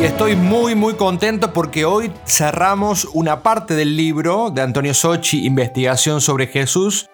[0.00, 5.44] y estoy muy muy contento porque hoy cerramos una parte del libro de Antonio Sochi,
[5.44, 7.08] Investigación sobre Jesús,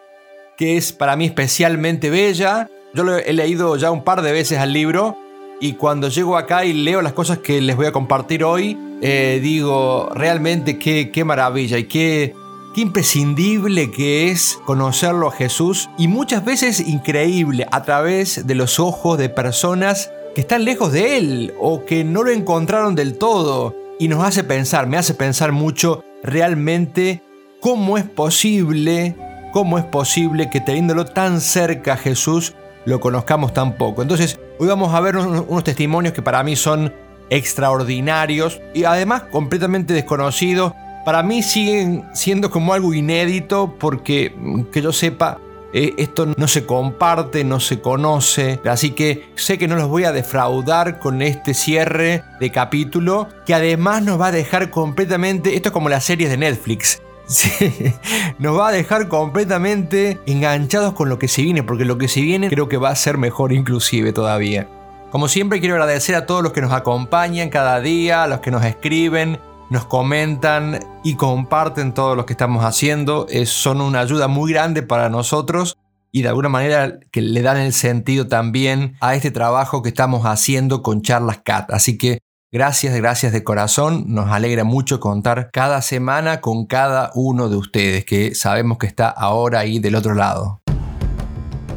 [0.59, 2.69] que es para mí especialmente bella.
[2.93, 5.17] Yo lo he leído ya un par de veces al libro
[5.61, 9.41] y cuando llego acá y leo las cosas que les voy a compartir hoy, eh,
[9.43, 12.35] digo realmente qué, qué maravilla y qué,
[12.75, 18.79] qué imprescindible que es conocerlo a Jesús y muchas veces increíble a través de los
[18.79, 23.75] ojos de personas que están lejos de él o que no lo encontraron del todo
[23.99, 27.23] y nos hace pensar, me hace pensar mucho realmente
[27.61, 29.17] cómo es posible,
[29.53, 34.03] cómo es posible que teniéndolo tan cerca Jesús lo conozcamos tan poco.
[34.03, 36.93] Entonces, hoy vamos a ver unos, unos testimonios que para mí son
[37.31, 40.73] extraordinarios y además completamente desconocidos.
[41.05, 44.35] Para mí siguen siendo como algo inédito porque
[44.73, 45.39] que yo sepa
[45.77, 50.05] eh, esto no se comparte, no se conoce, así que sé que no los voy
[50.05, 55.71] a defraudar con este cierre de capítulo, que además nos va a dejar completamente, esto
[55.71, 57.03] es como las series de Netflix,
[58.39, 62.21] nos va a dejar completamente enganchados con lo que se viene, porque lo que se
[62.21, 64.69] viene creo que va a ser mejor inclusive todavía.
[65.11, 68.53] Como siempre quiero agradecer a todos los que nos acompañan cada día, a los que
[68.53, 73.27] nos escriben, nos comentan y comparten todo lo que estamos haciendo.
[73.29, 75.77] Es, son una ayuda muy grande para nosotros
[76.13, 80.25] y de alguna manera que le dan el sentido también a este trabajo que estamos
[80.27, 81.73] haciendo con Charlas Cat.
[81.73, 82.21] Así que
[82.53, 84.05] gracias, gracias de corazón.
[84.07, 89.09] Nos alegra mucho contar cada semana con cada uno de ustedes que sabemos que está
[89.09, 90.61] ahora ahí del otro lado.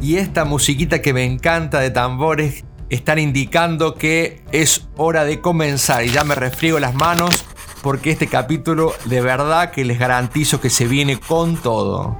[0.00, 6.04] Y esta musiquita que me encanta de tambores están indicando que es hora de comenzar
[6.04, 7.44] y ya me refriego las manos
[7.82, 12.16] porque este capítulo de verdad que les garantizo que se viene con todo.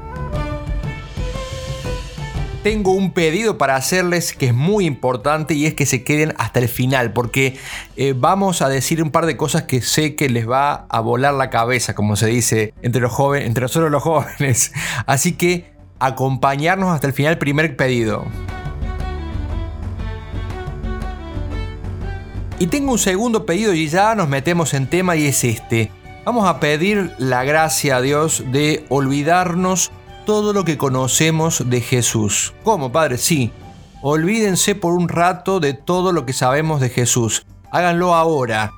[2.62, 6.58] Tengo un pedido para hacerles que es muy importante y es que se queden hasta
[6.58, 7.56] el final porque
[7.96, 11.34] eh, vamos a decir un par de cosas que sé que les va a volar
[11.34, 14.72] la cabeza, como se dice entre los jóvenes, entre nosotros los jóvenes.
[15.06, 18.26] Así que acompañarnos hasta el final, primer pedido.
[22.60, 25.92] Y tengo un segundo pedido y ya nos metemos en tema y es este.
[26.24, 29.92] Vamos a pedir la gracia a Dios de olvidarnos
[30.26, 32.54] todo lo que conocemos de Jesús.
[32.64, 33.16] ¿Cómo, Padre?
[33.18, 33.52] Sí.
[34.02, 37.46] olvídense por un rato de todo lo que sabemos de Jesús.
[37.70, 38.72] Háganlo ahora.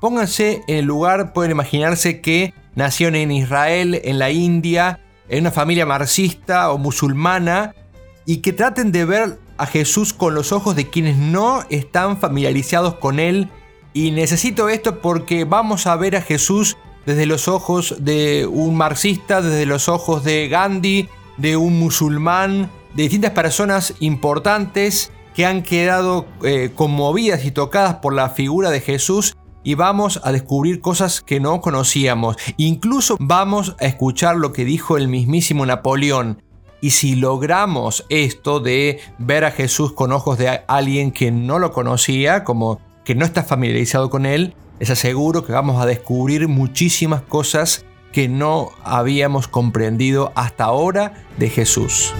[0.00, 4.98] Pónganse en el lugar, pueden imaginarse que nacieron en Israel, en la India,
[5.28, 7.74] en una familia marxista o musulmana,
[8.26, 12.94] y que traten de ver a Jesús con los ojos de quienes no están familiarizados
[12.94, 13.48] con Él.
[13.92, 19.42] Y necesito esto porque vamos a ver a Jesús desde los ojos de un marxista,
[19.42, 26.26] desde los ojos de Gandhi, de un musulmán, de distintas personas importantes que han quedado
[26.42, 31.38] eh, conmovidas y tocadas por la figura de Jesús y vamos a descubrir cosas que
[31.38, 32.36] no conocíamos.
[32.56, 36.42] Incluso vamos a escuchar lo que dijo el mismísimo Napoleón.
[36.80, 41.72] Y si logramos esto de ver a Jesús con ojos de alguien que no lo
[41.72, 47.22] conocía, como que no está familiarizado con él, les aseguro que vamos a descubrir muchísimas
[47.22, 52.14] cosas que no habíamos comprendido hasta ahora de Jesús.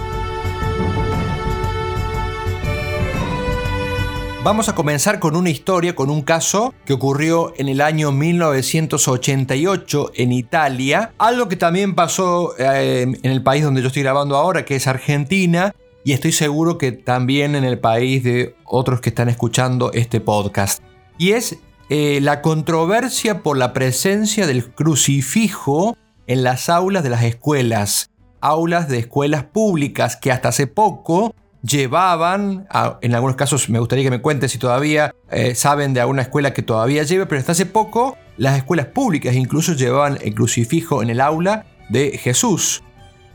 [4.43, 10.13] Vamos a comenzar con una historia, con un caso que ocurrió en el año 1988
[10.15, 14.65] en Italia, algo que también pasó eh, en el país donde yo estoy grabando ahora,
[14.65, 19.29] que es Argentina, y estoy seguro que también en el país de otros que están
[19.29, 20.83] escuchando este podcast.
[21.19, 21.59] Y es
[21.91, 28.09] eh, la controversia por la presencia del crucifijo en las aulas de las escuelas,
[28.41, 32.67] aulas de escuelas públicas que hasta hace poco llevaban,
[33.03, 36.53] en algunos casos me gustaría que me cuenten si todavía eh, saben de alguna escuela
[36.53, 41.11] que todavía lleve, pero hasta hace poco las escuelas públicas incluso llevaban el crucifijo en
[41.11, 42.83] el aula de Jesús.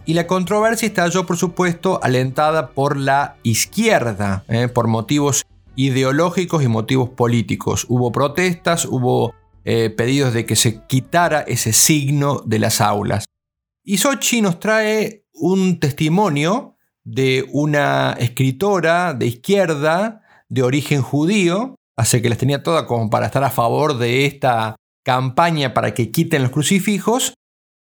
[0.06, 5.46] Y la controversia estalló, por supuesto, alentada por la izquierda, eh, por motivos
[5.76, 7.86] ideológicos y motivos políticos.
[7.90, 9.34] Hubo protestas, hubo
[9.64, 13.26] eh, pedidos de que se quitara ese signo de las aulas.
[13.84, 16.75] Y Sochi nos trae un testimonio
[17.06, 23.28] de una escritora de izquierda de origen judío, así que las tenía todas como para
[23.28, 24.76] estar a favor de esta
[25.06, 27.36] campaña para que quiten los crucifijos,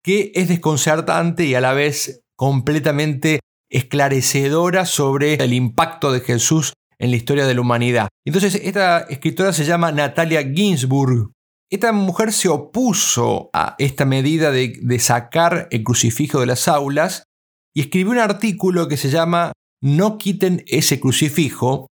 [0.04, 3.40] que es desconcertante y a la vez completamente
[3.70, 8.10] esclarecedora sobre el impacto de Jesús en la historia de la humanidad.
[8.26, 11.32] Entonces, esta escritora se llama Natalia Ginsburg.
[11.70, 17.24] Esta mujer se opuso a esta medida de, de sacar el crucifijo de las aulas
[17.74, 21.88] y escribió un artículo que se llama No quiten ese crucifijo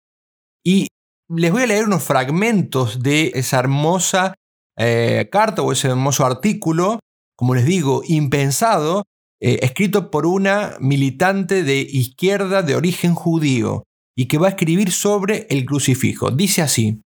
[0.64, 0.88] y
[1.28, 4.34] les voy a leer unos fragmentos de esa hermosa
[4.78, 7.00] eh, carta o ese hermoso artículo,
[7.36, 9.04] como les digo, impensado,
[9.40, 13.84] eh, escrito por una militante de izquierda de origen judío
[14.16, 16.30] y que va a escribir sobre el crucifijo.
[16.30, 17.02] Dice así,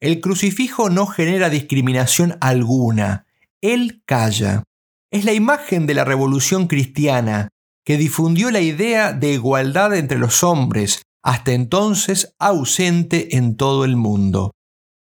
[0.00, 3.26] el crucifijo no genera discriminación alguna,
[3.60, 4.64] él calla.
[5.10, 7.48] Es la imagen de la revolución cristiana,
[7.84, 13.96] que difundió la idea de igualdad entre los hombres, hasta entonces ausente en todo el
[13.96, 14.52] mundo.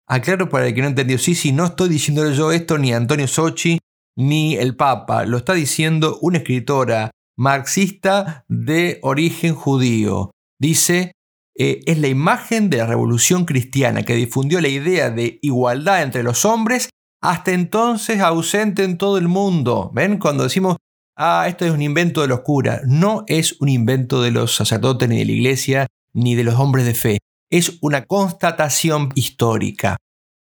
[0.06, 3.26] Aclaro para el que no entendió, sí, sí, no estoy diciendo yo esto ni Antonio
[3.26, 3.78] Sochi
[4.16, 10.30] ni el Papa, lo está diciendo una escritora marxista de origen judío.
[10.60, 11.12] Dice,
[11.56, 16.22] eh, es la imagen de la revolución cristiana que difundió la idea de igualdad entre
[16.22, 19.90] los hombres, hasta entonces ausente en todo el mundo.
[19.94, 20.18] ¿Ven?
[20.18, 20.76] Cuando decimos
[21.16, 22.82] ah, esto es un invento de los curas.
[22.84, 26.86] No es un invento de los sacerdotes ni de la iglesia ni de los hombres
[26.86, 27.18] de fe.
[27.50, 29.96] Es una constatación histórica.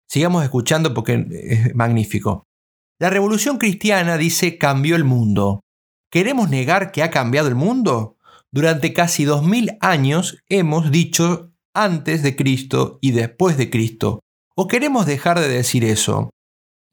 [0.08, 2.44] Sigamos escuchando porque es magnífico.
[3.00, 5.62] La revolución cristiana, dice, cambió el mundo.
[6.12, 8.18] ¿Queremos negar que ha cambiado el mundo?
[8.51, 14.20] Durante casi dos mil años hemos dicho antes de Cristo y después de Cristo.
[14.56, 16.30] ¿O queremos dejar de decir eso?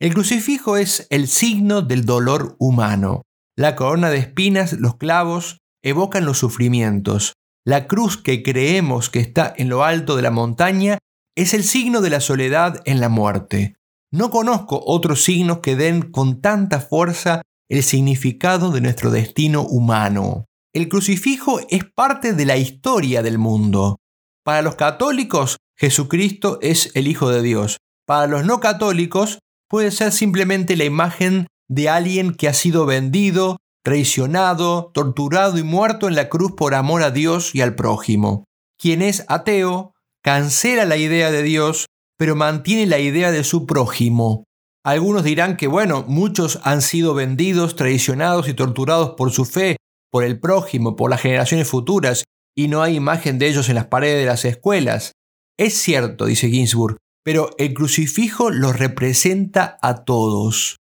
[0.01, 3.23] El crucifijo es el signo del dolor humano.
[3.61, 7.35] La corona de espinas, los clavos, evocan los sufrimientos.
[7.63, 10.97] La cruz que creemos que está en lo alto de la montaña
[11.37, 13.77] es el signo de la soledad en la muerte.
[14.11, 20.47] No conozco otros signos que den con tanta fuerza el significado de nuestro destino humano.
[20.73, 23.99] El crucifijo es parte de la historia del mundo.
[24.43, 27.77] Para los católicos, Jesucristo es el Hijo de Dios.
[28.07, 29.39] Para los no católicos,
[29.69, 36.09] puede ser simplemente la imagen de alguien que ha sido vendido, traicionado, torturado y muerto
[36.09, 38.45] en la cruz por amor a Dios y al prójimo.
[38.77, 41.87] Quien es ateo cancela la idea de Dios,
[42.19, 44.45] pero mantiene la idea de su prójimo.
[44.85, 49.77] Algunos dirán que, bueno, muchos han sido vendidos, traicionados y torturados por su fe,
[50.11, 52.25] por el prójimo, por las generaciones futuras,
[52.57, 55.13] y no hay imagen de ellos en las paredes de las escuelas.
[55.57, 60.80] Es cierto, dice Ginsburg, pero el crucifijo los representa a todos.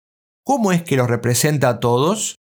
[0.49, 2.37] ¿Cómo es que los representa a todos?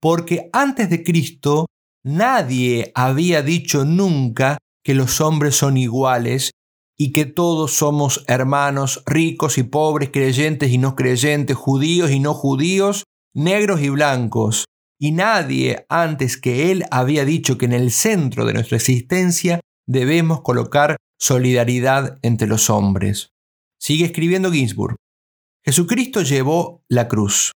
[0.00, 1.66] Porque antes de Cristo
[2.02, 6.52] nadie había dicho nunca que los hombres son iguales
[6.98, 12.32] y que todos somos hermanos, ricos y pobres, creyentes y no creyentes, judíos y no
[12.32, 14.64] judíos, negros y blancos.
[14.98, 20.40] Y nadie antes que Él había dicho que en el centro de nuestra existencia debemos
[20.40, 23.28] colocar solidaridad entre los hombres.
[23.78, 24.96] Sigue escribiendo Ginsburg.
[25.64, 27.52] Jesucristo llevó la cruz.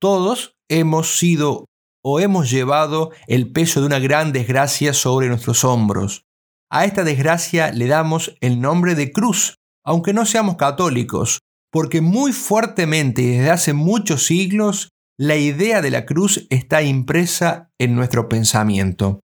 [0.00, 1.66] Todos hemos sido
[2.04, 6.22] o hemos llevado el peso de una gran desgracia sobre nuestros hombros.
[6.70, 11.40] A esta desgracia le damos el nombre de cruz, aunque no seamos católicos,
[11.72, 17.96] porque muy fuertemente desde hace muchos siglos la idea de la cruz está impresa en
[17.96, 19.20] nuestro pensamiento.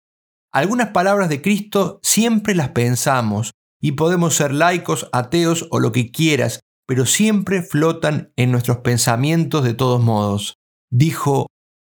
[0.53, 6.11] Algunas palabras de Cristo siempre las pensamos, y podemos ser laicos, ateos o lo que
[6.11, 10.55] quieras, pero siempre flotan en nuestros pensamientos de todos modos.
[10.91, 11.47] Dijo,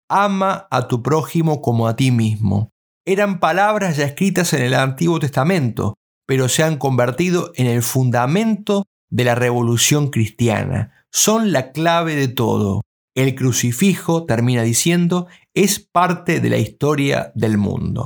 [0.10, 2.70] ama a tu prójimo como a ti mismo
[3.12, 5.96] eran palabras ya escritas en el Antiguo Testamento,
[6.28, 10.92] pero se han convertido en el fundamento de la revolución cristiana.
[11.12, 12.82] Son la clave de todo.
[13.16, 15.26] El crucifijo, termina diciendo,
[15.56, 18.06] es parte de la historia del mundo.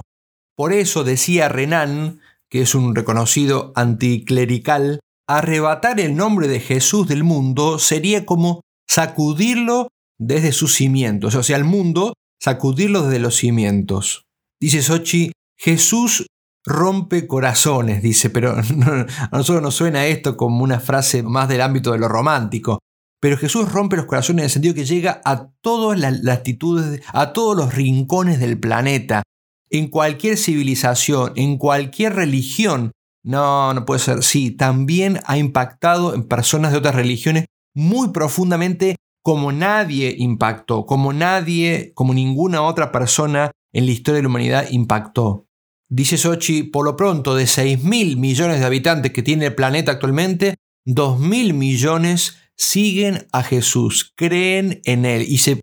[0.55, 7.23] Por eso decía Renan, que es un reconocido anticlerical, arrebatar el nombre de Jesús del
[7.23, 9.89] mundo sería como sacudirlo
[10.19, 14.23] desde sus cimientos, o sea, el mundo sacudirlo desde los cimientos.
[14.59, 16.25] Dice Sochi, Jesús
[16.65, 18.55] rompe corazones, dice, pero
[19.31, 22.79] a nosotros nos suena esto como una frase más del ámbito de lo romántico.
[23.21, 27.31] Pero Jesús rompe los corazones en el sentido que llega a todas las latitudes, a
[27.31, 29.23] todos los rincones del planeta,
[29.69, 32.91] en cualquier civilización, en cualquier religión.
[33.23, 34.23] No, no puede ser.
[34.23, 41.13] Sí, también ha impactado en personas de otras religiones muy profundamente como nadie impactó, como
[41.13, 45.47] nadie, como ninguna otra persona en la historia de la humanidad impactó.
[45.89, 49.93] Dice Sochi, por lo pronto, de 6 mil millones de habitantes que tiene el planeta
[49.93, 55.61] actualmente, 2 mil millones siguen a Jesús, creen en Él y se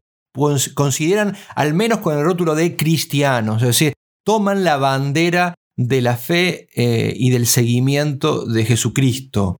[0.74, 3.92] consideran al menos con el rótulo de cristianos, es decir,
[4.24, 5.54] toman la bandera
[5.86, 9.56] de la fe eh, y del seguimiento de Jesucristo.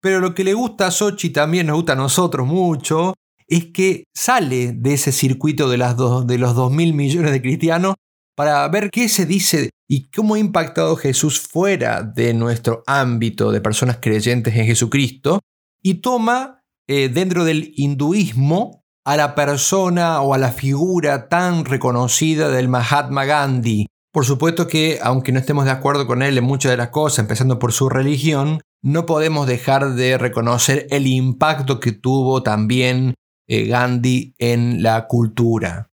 [0.00, 3.14] Pero lo que le gusta a Sochi también nos gusta a nosotros mucho
[3.46, 5.96] es que sale de ese circuito de, las
[6.26, 7.94] de los 2 mil millones de cristianos
[8.36, 13.60] para ver qué se dice y cómo ha impactado Jesús fuera de nuestro ámbito de
[13.60, 15.40] personas creyentes en Jesucristo
[15.82, 22.48] y toma eh, dentro del hinduismo a la persona o a la figura tan reconocida
[22.48, 23.86] del Mahatma Gandhi.
[24.14, 27.18] Por supuesto que, aunque no estemos de acuerdo con él en muchas de las cosas,
[27.18, 33.14] empezando por su religión, no podemos dejar de reconocer el impacto que tuvo también
[33.48, 35.90] eh, Gandhi en la cultura.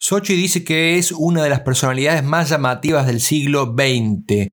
[0.00, 4.48] Sochi dice que es una de las personalidades más llamativas del siglo XX,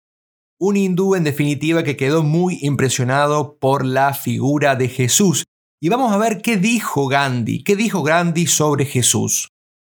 [0.59, 5.45] un hindú en definitiva que quedó muy impresionado por la figura de Jesús.
[5.81, 9.47] Y vamos a ver qué dijo Gandhi, qué dijo Gandhi sobre Jesús.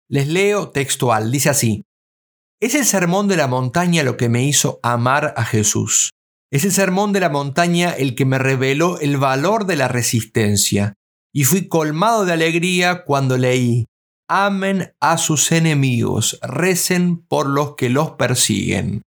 [0.09, 1.86] Les leo textual, dice así,
[2.59, 6.11] es el sermón de la montaña lo que me hizo amar a Jesús.
[6.51, 10.93] Es el sermón de la montaña el que me reveló el valor de la resistencia,
[11.33, 13.85] y fui colmado de alegría cuando leí,
[14.29, 19.03] amen a sus enemigos, recen por los que los persiguen.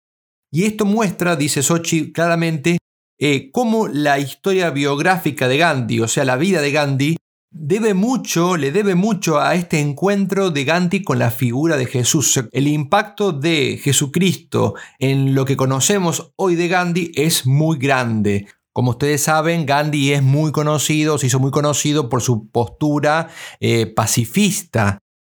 [0.51, 2.79] Y esto muestra, dice Sochi claramente,
[3.19, 7.17] eh, cómo la historia biográfica de Gandhi, o sea, la vida de Gandhi,
[7.55, 12.41] debe mucho, le debe mucho a este encuentro de Gandhi con la figura de Jesús.
[12.51, 18.49] El impacto de Jesucristo en lo que conocemos hoy de Gandhi es muy grande.
[18.73, 23.29] Como ustedes saben, Gandhi es muy conocido, se hizo muy conocido por su postura
[23.61, 24.99] eh, pacifista.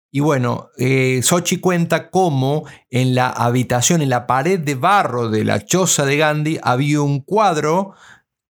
[0.09, 5.43] Y bueno, eh, Sochi cuenta cómo en la habitación, en la pared de barro de
[5.43, 7.93] la choza de Gandhi, había un cuadro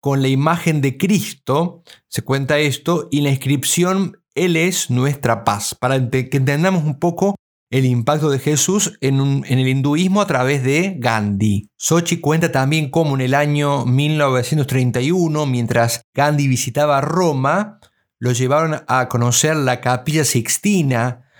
[0.02, 5.76] con la imagen de Cristo, se cuenta esto, y la inscripción Él es nuestra paz,
[5.78, 7.36] para que entendamos un poco
[7.70, 11.70] el impacto de Jesús en, el hinduismo a través de Gandhi.
[11.76, 17.78] Sochi cuenta también cómo en el año 1931, mientras Gandhi visitaba Roma,
[18.18, 21.30] lo llevaron a conocer la capilla sixtina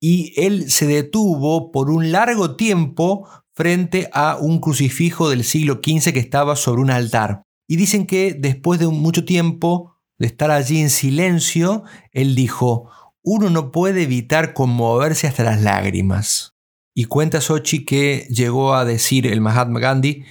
[0.00, 6.14] y él se detuvo por un largo tiempo frente a un crucifijo del siglo XV
[6.14, 7.42] que estaba sobre un altar.
[7.66, 12.90] Y dicen que después de mucho tiempo de estar allí en silencio, él dijo,
[13.22, 16.54] uno no puede evitar conmoverse hasta las lágrimas.
[16.94, 20.24] Y cuenta Sochi que llegó a decir el Mahatma Gandhi,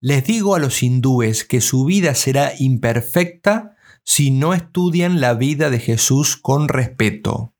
[0.00, 5.70] les digo a los hindúes que su vida será imperfecta si no estudian la vida
[5.70, 7.54] de Jesús con respeto.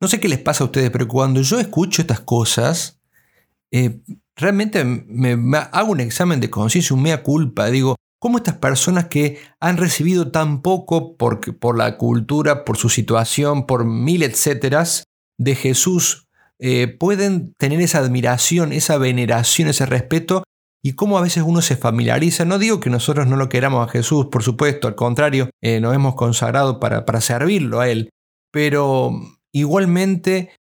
[0.00, 3.00] No sé qué les pasa a ustedes, pero cuando yo escucho estas cosas,
[3.70, 4.00] eh,
[4.34, 7.70] realmente me, hago un examen de conciencia, un mea culpa.
[7.70, 12.88] Digo, ¿cómo estas personas que han recibido tan poco por, por la cultura, por su
[12.88, 15.02] situación, por mil etcéteras
[15.40, 16.28] de Jesús,
[16.60, 20.44] eh, pueden tener esa admiración, esa veneración, ese respeto
[20.84, 22.44] y cómo a veces uno se familiariza.
[22.44, 25.92] No digo que nosotros no lo queramos a Jesús, por supuesto, al contrario, eh, nos
[25.92, 28.10] hemos consagrado para, para servirlo a Él,
[28.52, 29.10] pero
[29.52, 30.54] igualmente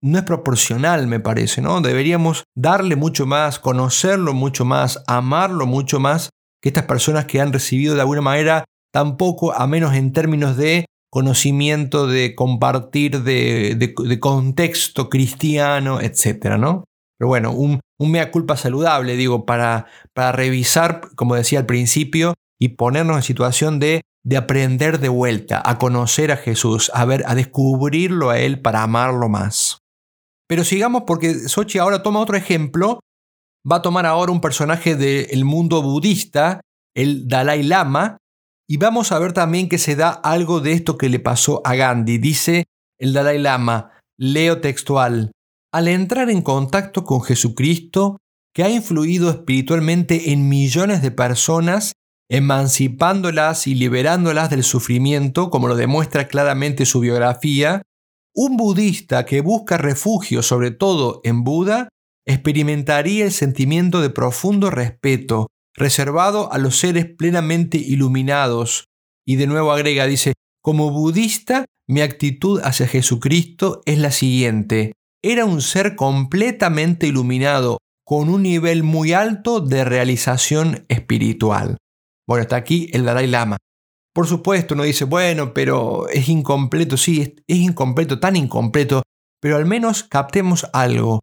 [0.00, 1.80] no es proporcional, me parece, ¿no?
[1.80, 7.52] Deberíamos darle mucho más, conocerlo mucho más, amarlo mucho más que estas personas que han
[7.52, 14.20] recibido de alguna manera tampoco, a menos en términos de conocimiento, de compartir, de, de,
[14.20, 16.84] contexto cristiano, etcétera, ¿no?
[17.18, 22.34] Pero bueno, un, un mea culpa saludable, digo, para, para revisar, como decía al principio,
[22.60, 27.24] y ponernos en situación de, de aprender de vuelta, a conocer a Jesús, a ver,
[27.26, 29.78] a descubrirlo a Él para amarlo más.
[30.48, 33.00] Pero sigamos porque Sochi ahora toma otro ejemplo.
[33.68, 36.60] Va a tomar ahora un personaje del mundo budista,
[36.94, 38.16] el Dalai Lama,
[38.68, 41.74] y vamos a ver también que se da algo de esto que le pasó a
[41.74, 42.18] Gandhi.
[42.18, 42.64] Dice
[42.98, 45.32] el Dalai Lama, leo textual,
[45.72, 48.18] al entrar en contacto con Jesucristo,
[48.54, 51.92] que ha influido espiritualmente en millones de personas,
[52.30, 57.82] emancipándolas y liberándolas del sufrimiento, como lo demuestra claramente su biografía,
[58.34, 61.88] un budista que busca refugio sobre todo en Buda
[62.26, 68.86] experimentaría el sentimiento de profundo respeto reservado a los seres plenamente iluminados.
[69.26, 74.92] Y de nuevo agrega, dice, como budista, mi actitud hacia Jesucristo es la siguiente.
[75.22, 81.76] Era un ser completamente iluminado, con un nivel muy alto de realización espiritual.
[82.26, 83.56] Bueno, está aquí el Dalai Lama.
[84.12, 89.02] Por supuesto, uno dice, bueno, pero es incompleto, sí, es, incompleto, tan incompleto,
[89.40, 91.20] pero al menos captemos algo.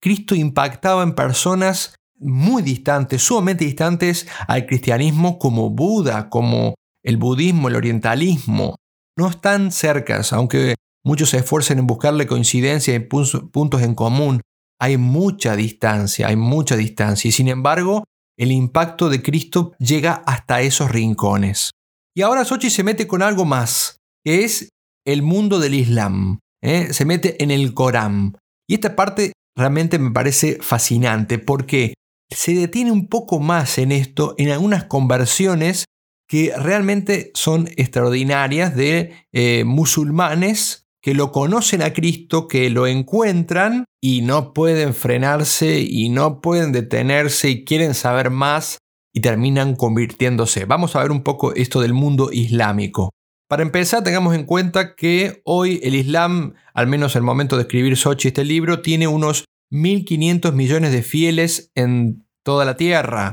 [0.00, 7.68] Cristo impactaba en personas muy distantes, sumamente distantes al cristianismo como Buda, como el budismo,
[7.68, 8.76] el orientalismo.
[9.16, 14.40] No están cercas, aunque muchos se esfuercen en buscarle coincidencia y puntos en común.
[14.78, 18.04] Hay mucha distancia, hay mucha distancia y sin embargo
[18.38, 21.72] el impacto de Cristo llega hasta esos rincones.
[22.16, 24.70] Y ahora Sochi se mete con algo más, que es
[25.06, 26.38] el mundo del Islam.
[26.62, 26.92] ¿eh?
[26.92, 28.38] Se mete en el Corán.
[28.66, 31.94] Y esta parte realmente me parece fascinante porque
[32.30, 35.84] se detiene un poco más en esto, en algunas conversiones
[36.28, 43.84] que realmente son extraordinarias de eh, musulmanes que lo conocen a Cristo, que lo encuentran
[44.00, 48.78] y no pueden frenarse y no pueden detenerse y quieren saber más
[49.12, 50.66] y terminan convirtiéndose.
[50.66, 53.10] Vamos a ver un poco esto del mundo islámico.
[53.48, 57.62] Para empezar, tengamos en cuenta que hoy el Islam, al menos en el momento de
[57.62, 63.32] escribir Sochi este libro, tiene unos 1.500 millones de fieles en toda la tierra.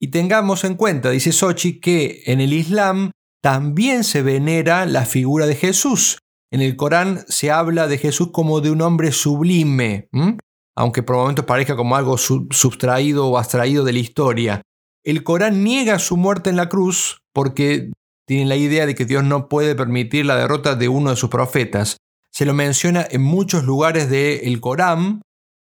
[0.00, 5.46] Y tengamos en cuenta, dice Sochi, que en el Islam también se venera la figura
[5.46, 6.18] de Jesús.
[6.50, 10.08] En el Corán se habla de Jesús como de un hombre sublime,
[10.76, 14.62] aunque por momentos parezca como algo sustraído o abstraído de la historia.
[15.04, 17.90] El Corán niega su muerte en la cruz porque
[18.26, 21.30] tienen la idea de que Dios no puede permitir la derrota de uno de sus
[21.30, 21.96] profetas.
[22.30, 25.22] Se lo menciona en muchos lugares del Corán,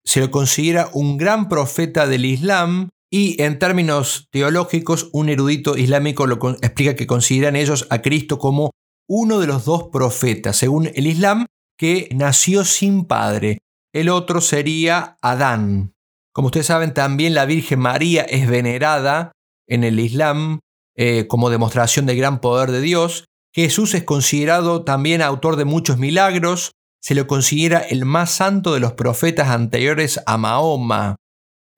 [0.07, 6.27] se lo considera un gran profeta del Islam y en términos teológicos un erudito islámico
[6.27, 8.71] lo explica que consideran ellos a Cristo como
[9.09, 11.47] uno de los dos profetas, según el Islam,
[11.79, 13.59] que nació sin padre.
[13.93, 15.93] El otro sería Adán.
[16.33, 19.33] Como ustedes saben, también la Virgen María es venerada
[19.69, 20.61] en el Islam
[20.97, 23.27] eh, como demostración del gran poder de Dios.
[23.55, 26.73] Jesús es considerado también autor de muchos milagros.
[27.07, 31.15] Se lo considera el más santo de los profetas anteriores a Mahoma.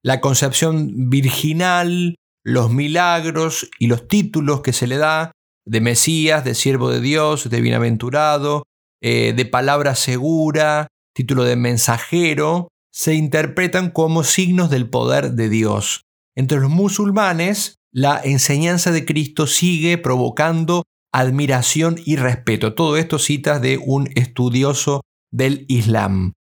[0.02, 5.32] La concepción virginal, los milagros y los títulos que se le da
[5.66, 8.62] de Mesías, de siervo de Dios, de bienaventurado,
[9.02, 16.04] eh, de palabra segura, título de mensajero, se interpretan como signos del poder de Dios.
[16.36, 22.74] Entre los musulmanes, la enseñanza de Cristo sigue provocando admiración y respeto.
[22.74, 26.32] Todo esto citas de un estudioso del Islam.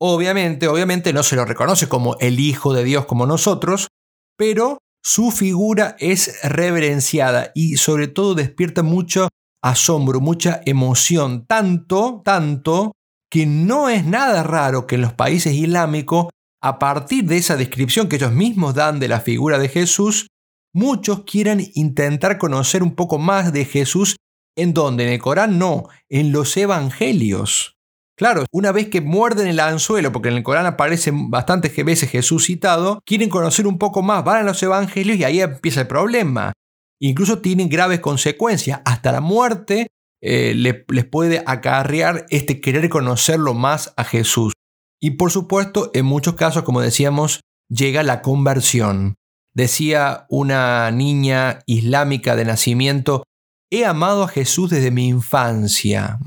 [0.00, 3.88] Obviamente, obviamente no se lo reconoce como el Hijo de Dios como nosotros,
[4.36, 9.28] pero su figura es reverenciada y sobre todo despierta mucho
[9.62, 12.92] asombro, mucha emoción, tanto, tanto
[13.30, 16.26] que no es nada raro que en los países islámicos,
[16.62, 20.26] a partir de esa descripción que ellos mismos dan de la figura de Jesús,
[20.74, 24.16] muchos quieran intentar conocer un poco más de Jesús
[24.56, 27.76] en donde en el Corán no, en los evangelios.
[28.20, 32.44] Claro, una vez que muerden el anzuelo, porque en el Corán aparece bastantes veces Jesús
[32.44, 36.52] citado, quieren conocer un poco más, van a los evangelios y ahí empieza el problema.
[37.00, 39.86] Incluso tienen graves consecuencias, hasta la muerte
[40.20, 44.52] eh, les puede acarrear este querer conocerlo más a Jesús.
[45.00, 49.14] Y por supuesto, en muchos casos, como decíamos, llega la conversión.
[49.54, 53.24] Decía una niña islámica de nacimiento,
[53.70, 56.18] he amado a Jesús desde mi infancia.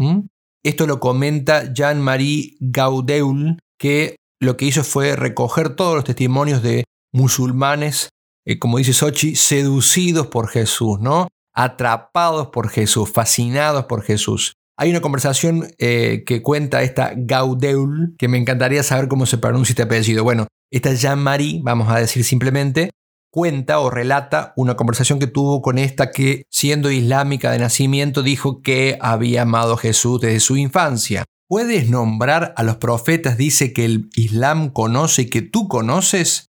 [0.63, 6.85] Esto lo comenta Jean-Marie Gaudeul, que lo que hizo fue recoger todos los testimonios de
[7.11, 8.09] musulmanes,
[8.45, 11.27] eh, como dice Sochi, seducidos por Jesús, ¿no?
[11.53, 14.53] Atrapados por Jesús, fascinados por Jesús.
[14.77, 19.73] Hay una conversación eh, que cuenta esta Gaudeul, que me encantaría saber cómo se pronuncia
[19.73, 20.23] este apellido.
[20.23, 22.89] Bueno, esta Jean-Marie, vamos a decir simplemente,
[23.33, 28.61] cuenta o relata una conversación que tuvo con esta que, siendo islámica de nacimiento, dijo
[28.61, 31.25] que había amado a Jesús desde su infancia.
[31.47, 36.51] ¿Puedes nombrar a los profetas, dice que el Islam conoce y que tú conoces?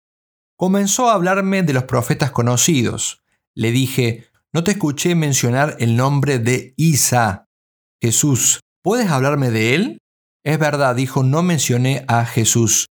[0.56, 3.22] Comenzó a hablarme de los profetas conocidos.
[3.54, 7.46] Le dije, no te escuché mencionar el nombre de Isa.
[8.02, 9.98] Jesús, ¿puedes hablarme de él?
[10.44, 12.86] Es verdad, dijo, no mencioné a Jesús.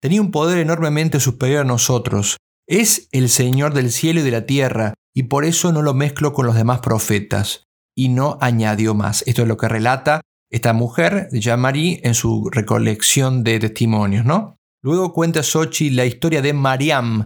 [0.00, 2.38] Tenía un poder enormemente superior a nosotros.
[2.66, 6.32] Es el Señor del cielo y de la tierra, y por eso no lo mezclo
[6.32, 7.64] con los demás profetas.
[7.94, 9.22] Y no añadió más.
[9.26, 14.56] Esto es lo que relata esta mujer, Jean-Marie, en su recolección de testimonios, ¿no?
[14.82, 17.24] Luego cuenta Sochi la historia de Mariam,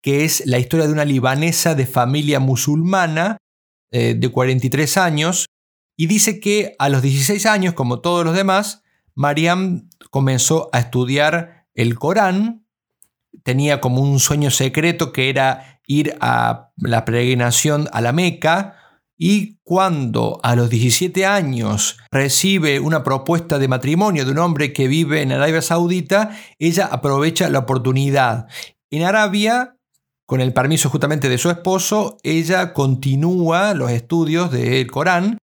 [0.00, 3.38] que es la historia de una libanesa de familia musulmana
[3.90, 5.46] eh, de 43 años,
[5.96, 8.82] y dice que a los 16 años, como todos los demás,
[9.14, 12.63] Mariam comenzó a estudiar el Corán
[13.42, 18.76] tenía como un sueño secreto que era ir a la peregrinación a la Meca
[19.16, 24.88] y cuando a los 17 años recibe una propuesta de matrimonio de un hombre que
[24.88, 28.48] vive en Arabia Saudita, ella aprovecha la oportunidad.
[28.90, 29.76] En Arabia,
[30.26, 35.38] con el permiso justamente de su esposo, ella continúa los estudios del Corán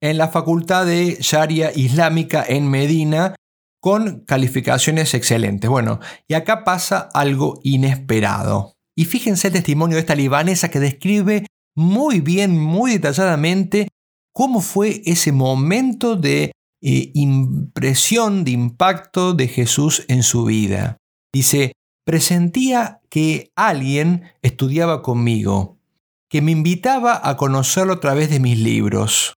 [0.00, 3.34] en la Facultad de Sharia Islámica en Medina,
[3.80, 5.68] con calificaciones excelentes.
[5.68, 8.74] Bueno, y acá pasa algo inesperado.
[8.96, 13.88] Y fíjense el testimonio de esta libanesa que describe muy bien, muy detalladamente
[14.32, 20.98] cómo fue ese momento de eh, impresión, de impacto de Jesús en su vida.
[21.32, 21.72] Dice,
[22.04, 25.78] presentía que alguien estudiaba conmigo,
[26.28, 29.34] que me invitaba a conocerlo a través de mis libros.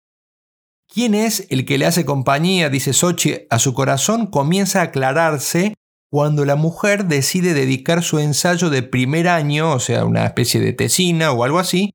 [0.93, 4.27] ¿Quién es el que le hace compañía, dice Sochi, a su corazón?
[4.27, 5.75] Comienza a aclararse
[6.11, 10.73] cuando la mujer decide dedicar su ensayo de primer año, o sea, una especie de
[10.73, 11.95] tesina o algo así,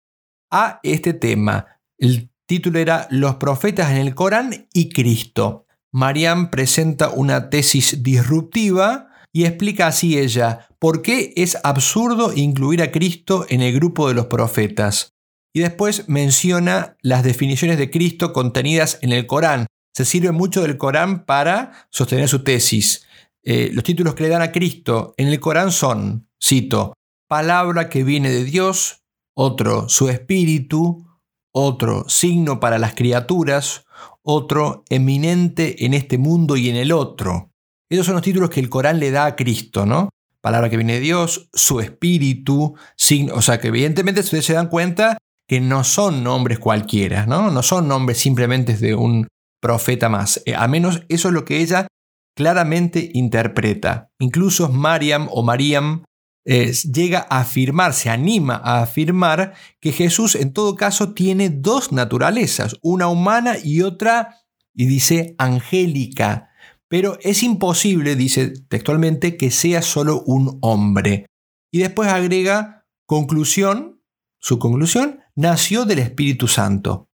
[0.49, 1.65] a este tema.
[1.97, 5.65] El título era Los profetas en el Corán y Cristo.
[5.91, 12.91] Mariam presenta una tesis disruptiva y explica así ella por qué es absurdo incluir a
[12.91, 15.14] Cristo en el grupo de los profetas.
[15.55, 19.67] Y después menciona las definiciones de Cristo contenidas en el Corán.
[19.93, 23.07] Se sirve mucho del Corán para sostener su tesis.
[23.41, 26.93] Eh, los títulos que le dan a Cristo en el Corán son, cito,
[27.29, 31.07] palabra que viene de Dios, otro su espíritu,
[31.53, 33.85] otro signo para las criaturas,
[34.23, 37.53] otro eminente en este mundo y en el otro.
[37.89, 40.09] Esos son los títulos que el Corán le da a Cristo, ¿no?
[40.41, 44.67] Palabra que viene de Dios, su espíritu, signo, o sea que evidentemente ustedes se dan
[44.67, 47.51] cuenta que no son nombres cualquiera, ¿no?
[47.51, 49.27] No son nombres simplemente de un
[49.61, 50.41] profeta más.
[50.45, 51.87] Eh, a menos eso es lo que ella
[52.35, 54.09] claramente interpreta.
[54.19, 56.03] Incluso Mariam o Mariam
[56.45, 61.91] eh, llega a afirmar, se anima a afirmar que Jesús en todo caso tiene dos
[61.91, 64.41] naturalezas, una humana y otra,
[64.75, 66.49] y dice, angélica.
[66.87, 71.25] Pero es imposible, dice textualmente, que sea solo un hombre.
[71.71, 74.03] Y después agrega, conclusión,
[74.39, 77.09] su conclusión, nació del Espíritu Santo.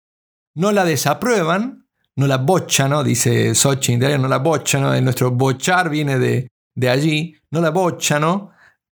[0.54, 3.04] No la desaprueban, no la bochan, ¿no?
[3.04, 8.48] dice Xochitl, no la bochan, nuestro bochar viene de, de allí, no la bochan,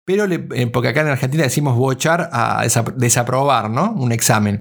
[0.05, 3.93] pero eh, porque acá en Argentina decimos bochar a desaprobar, ¿no?
[3.93, 4.61] Un examen.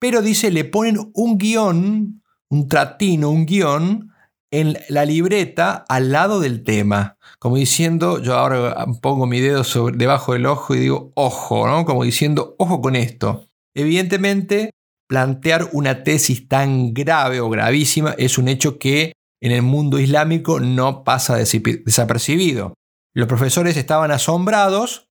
[0.00, 4.12] Pero dice, le ponen un guion, un tratino, un guion
[4.50, 7.16] en la libreta al lado del tema.
[7.38, 11.84] Como diciendo, yo ahora pongo mi dedo debajo del ojo y digo, ojo, ¿no?
[11.84, 13.47] Como diciendo, ojo con esto.
[13.78, 14.70] Evidentemente,
[15.08, 20.58] plantear una tesis tan grave o gravísima es un hecho que en el mundo islámico
[20.58, 22.74] no pasa desapercibido.
[23.14, 25.06] Los profesores estaban asombrados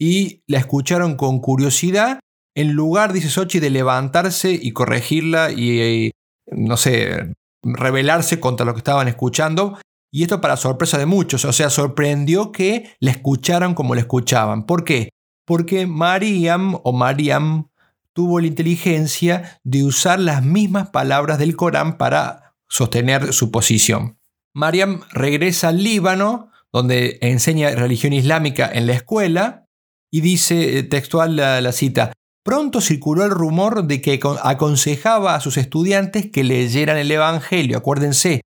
[0.00, 2.20] y la escucharon con curiosidad
[2.56, 6.10] en lugar, dice Sochi, de levantarse y corregirla y,
[6.50, 9.78] no sé, rebelarse contra lo que estaban escuchando.
[10.12, 14.66] Y esto para sorpresa de muchos, o sea, sorprendió que le escucharan como le escuchaban.
[14.66, 15.10] ¿Por qué?
[15.46, 17.69] Porque Mariam o Mariam
[18.14, 24.18] tuvo la inteligencia de usar las mismas palabras del Corán para sostener su posición.
[24.54, 29.66] Mariam regresa al Líbano, donde enseña religión islámica en la escuela,
[30.12, 32.12] y dice eh, textual la, cita,
[32.44, 37.78] pronto circuló el rumor de que aconsejaba a sus estudiantes que leyeran el Evangelio.
[37.78, 38.40] Acuérdense,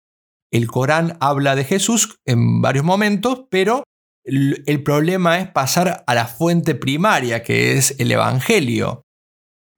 [0.52, 3.82] el Corán habla de Jesús en varios momentos, pero
[4.26, 9.03] el problema es pasar a la fuente primaria, que es el Evangelio.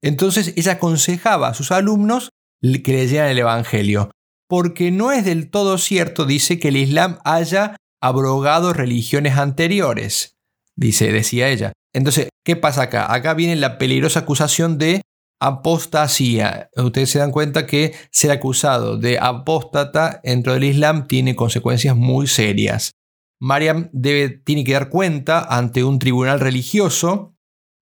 [0.07, 2.31] Entonces ella aconsejaba a sus alumnos
[2.62, 4.12] que leyeran el Evangelio,
[4.49, 10.37] porque no es del todo cierto, dice, que el Islam haya abrogado religiones anteriores,
[10.77, 11.73] dice, decía ella.
[11.92, 13.12] Entonces, ¿qué pasa acá?
[13.12, 15.03] Acá viene la peligrosa acusación de
[15.40, 16.71] apostasía.
[16.77, 22.29] Ustedes se dan cuenta que ser acusado de apóstata dentro del Islam tiene consecuencias muy
[22.29, 22.92] serias.
[23.40, 27.35] Mariam debe, tiene que dar cuenta ante un tribunal religioso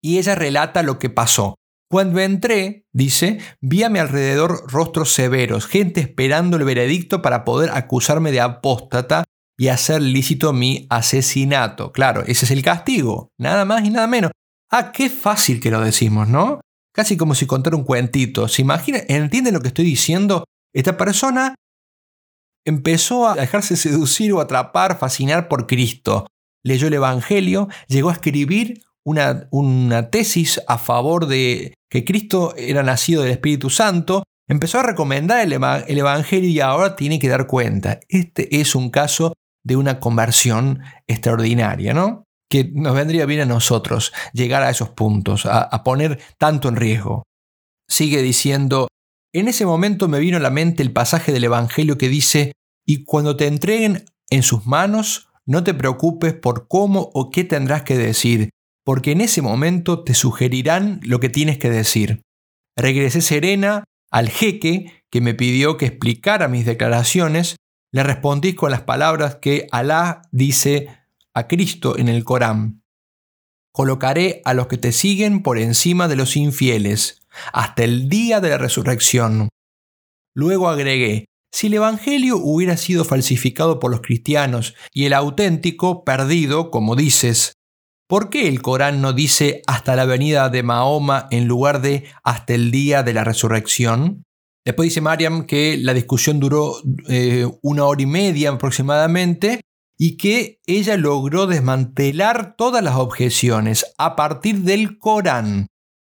[0.01, 1.55] y ella relata lo que pasó.
[1.93, 7.69] Cuando entré, dice, vi a mi alrededor rostros severos, gente esperando el veredicto para poder
[7.69, 9.25] acusarme de apóstata
[9.59, 11.91] y hacer lícito mi asesinato.
[11.91, 14.31] Claro, ese es el castigo, nada más y nada menos.
[14.71, 16.61] Ah, qué fácil que lo decimos, ¿no?
[16.95, 18.47] Casi como si contara un cuentito.
[18.47, 18.97] ¿Se imagina?
[19.07, 20.45] ¿Entienden lo que estoy diciendo?
[20.73, 21.53] Esta persona
[22.65, 26.25] empezó a dejarse seducir o atrapar, fascinar por Cristo.
[26.63, 32.83] Leyó el Evangelio, llegó a escribir una, una tesis a favor de que Cristo era
[32.83, 37.47] nacido del Espíritu Santo, empezó a recomendar el, el, Evangelio y ahora tiene que dar
[37.47, 37.99] cuenta.
[38.09, 42.23] Este es un caso de una conversión extraordinaria, ¿no?
[42.49, 46.75] Que nos vendría bien a nosotros llegar a esos puntos, a, a poner tanto en
[46.75, 47.23] riesgo.
[47.89, 48.87] Sigue diciendo,
[49.33, 52.53] en ese momento me vino a la mente el pasaje del Evangelio que dice,
[52.85, 57.83] y cuando te entreguen en sus manos, no te preocupes por cómo o qué tendrás
[57.83, 58.49] que decir,
[58.85, 62.21] porque en ese momento te sugerirán lo que tienes que decir.
[62.75, 67.55] Regresé serena al jeque que me pidió que explicara mis declaraciones,
[67.91, 70.87] le respondí con las palabras que Alá dice
[71.33, 72.83] a Cristo en el Corán.
[73.71, 78.49] Colocaré a los que te siguen por encima de los infieles, hasta el día de
[78.49, 79.49] la resurrección.
[80.35, 86.71] Luego agregué, si el Evangelio hubiera sido falsificado por los cristianos y el auténtico perdido,
[86.71, 87.53] como dices,
[88.13, 92.53] ¿Por qué el Corán no dice hasta la venida de Mahoma en lugar de hasta
[92.53, 94.23] el día de la resurrección?
[94.63, 96.75] Después dice Mariam que la discusión duró
[97.09, 99.61] eh, una hora y media aproximadamente
[99.97, 105.65] y que ella logró desmantelar todas las objeciones a partir del Corán.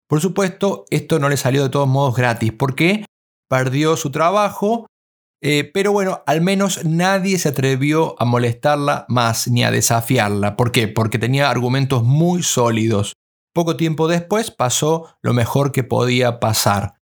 [0.06, 3.06] Por supuesto, esto no le salió de todos modos gratis porque
[3.48, 4.86] perdió su trabajo
[5.42, 10.56] eh, pero bueno, al menos nadie se atrevió a molestarla más ni a desafiarla.
[10.56, 10.88] ¿Por qué?
[10.88, 13.12] Porque tenía argumentos muy sólidos.
[13.54, 17.00] Poco tiempo después pasó lo mejor que podía pasar.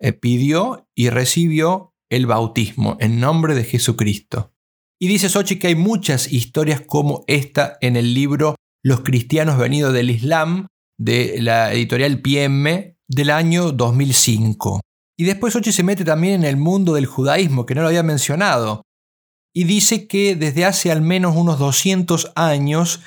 [0.00, 4.52] Eh, pidió y recibió el bautismo en nombre de Jesucristo.
[5.00, 9.92] Y dice Sochi que hay muchas historias como esta en el libro Los cristianos venidos
[9.92, 10.66] del Islam
[10.98, 14.80] de la editorial PM del año 2005.
[15.18, 18.02] Y después Ochi se mete también en el mundo del judaísmo, que no lo había
[18.02, 18.82] mencionado,
[19.54, 23.00] y dice que desde hace al menos unos 200 años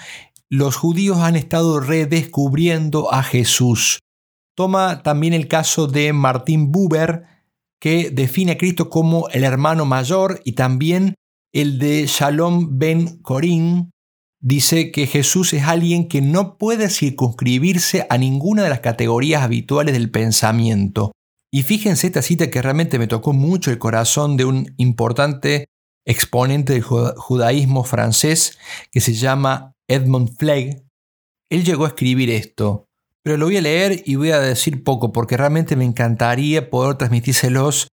[0.50, 4.00] los judíos han estado redescubriendo a Jesús.
[4.56, 7.26] Toma también el caso de Martín Buber,
[7.82, 11.16] que define a Cristo como el hermano mayor, y también
[11.54, 13.92] el de Shalom ben Corín,
[14.40, 19.94] dice que Jesús es alguien que no puede circunscribirse a ninguna de las categorías habituales
[19.94, 21.12] del pensamiento.
[21.52, 25.66] Y fíjense esta cita que realmente me tocó mucho el corazón de un importante
[26.06, 28.58] exponente del judaísmo francés
[28.92, 30.84] que se llama Edmund Flegg.
[31.50, 32.86] Él llegó a escribir esto,
[33.24, 36.98] pero lo voy a leer y voy a decir poco porque realmente me encantaría poder
[36.98, 37.88] transmitírselos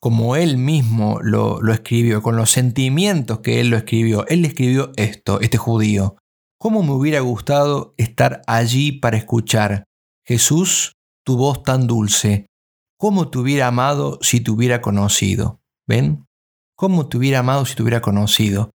[0.00, 4.26] como él mismo lo, lo escribió, con los sentimientos que él lo escribió.
[4.28, 6.16] Él escribió esto, este judío.
[6.58, 9.84] ¿Cómo me hubiera gustado estar allí para escuchar?
[10.24, 10.92] Jesús,
[11.24, 12.46] tu voz tan dulce,
[12.98, 15.60] ¿Cómo te hubiera amado si te hubiera conocido?
[15.86, 16.26] ¿Ven?
[16.76, 18.70] ¿Cómo te hubiera amado si te hubiera conocido?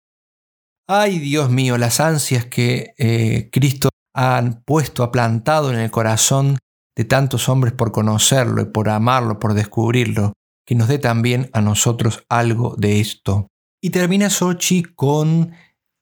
[0.87, 6.57] Ay, Dios mío, las ansias que eh, Cristo ha puesto, ha plantado en el corazón
[6.95, 10.33] de tantos hombres por conocerlo y por amarlo, por descubrirlo,
[10.65, 13.47] que nos dé también a nosotros algo de esto.
[13.81, 15.53] Y termina Sochi con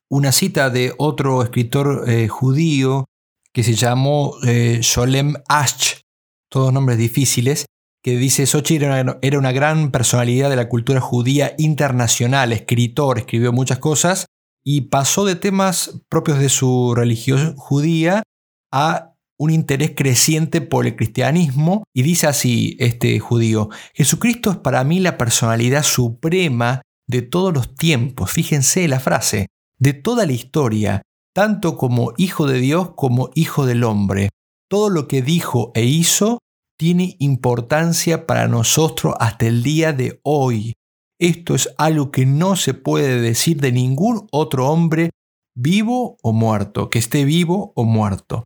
[0.09, 3.05] una cita de otro escritor eh, judío
[3.53, 6.01] que se llamó eh, Sholem Ash,
[6.49, 7.65] todos nombres difíciles,
[8.03, 9.03] que dice Sochi era
[9.37, 14.25] una, gran personalidad de la cultura judía internacional, escritor, escribió muchas cosas
[14.63, 18.23] y pasó de temas propios de su religión judía
[18.71, 24.83] a un interés creciente por el cristianismo y dice así este judío, Jesucristo es para
[24.83, 29.47] mí la personalidad suprema de todos los tiempos, fíjense la frase,
[29.79, 31.01] de toda la historia,
[31.33, 34.29] tanto como hijo de Dios como hijo del hombre.
[34.69, 36.39] Todo lo que dijo e hizo
[36.79, 40.75] tiene importancia para nosotros hasta el día de hoy.
[41.19, 45.09] Esto es algo que no se puede decir de ningún otro hombre
[45.57, 48.45] vivo o muerto, que esté vivo o muerto.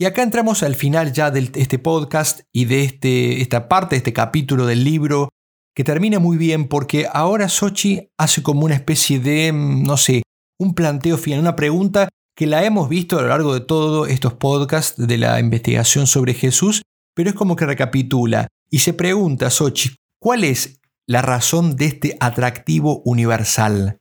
[0.00, 3.98] Y acá entramos al final ya de este podcast y de este, esta parte, de
[3.98, 5.28] este capítulo del libro,
[5.72, 10.24] que termina muy bien porque ahora Sochi hace como una especie de, no sé,
[10.58, 14.34] un planteo final, una pregunta que la hemos visto a lo largo de todos estos
[14.34, 16.82] podcasts de la investigación sobre Jesús
[17.18, 22.16] pero es como que recapitula y se pregunta, Sochi, ¿cuál es la razón de este
[22.20, 23.98] atractivo universal?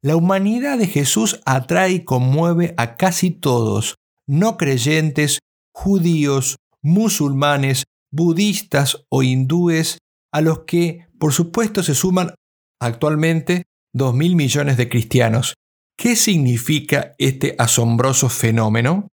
[0.00, 3.96] La humanidad de Jesús atrae y conmueve a casi todos,
[4.26, 5.40] no creyentes,
[5.74, 9.98] judíos, musulmanes, budistas o hindúes,
[10.32, 12.34] a los que, por supuesto, se suman
[12.80, 15.52] actualmente 2.000 millones de cristianos.
[15.98, 19.08] ¿Qué significa este asombroso fenómeno?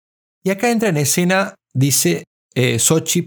[0.42, 2.24] Y acá entra en escena, dice
[2.56, 2.78] eh,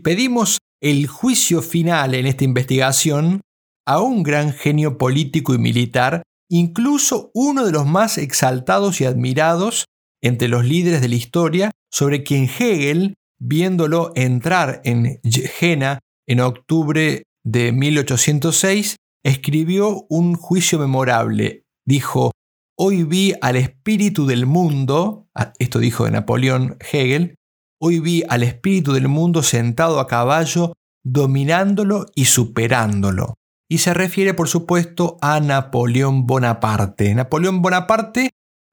[0.04, 3.42] pedimos el juicio final en esta investigación
[3.86, 9.86] a un gran genio político y militar, incluso uno de los más exaltados y admirados
[10.22, 17.24] entre los líderes de la historia, sobre quien Hegel, viéndolo entrar en Jena en octubre
[17.44, 21.64] de 1806, escribió un juicio memorable.
[21.86, 22.32] Dijo,
[22.78, 25.28] hoy vi al espíritu del mundo,
[25.60, 27.36] esto dijo de Napoleón Hegel,
[27.82, 30.74] Hoy vi al espíritu del mundo sentado a caballo,
[31.06, 33.36] dominándolo y superándolo.
[33.70, 37.16] Y se refiere, por supuesto, a Napoleón Bonaparte.
[37.16, 38.32] Napoleón Bonaparte,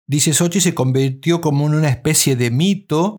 [0.09, 3.19] dice Sochi, se convirtió como en una especie de mito